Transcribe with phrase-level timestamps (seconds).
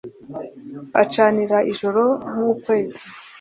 [1.01, 2.99] acanira ijoro nk’ukwezi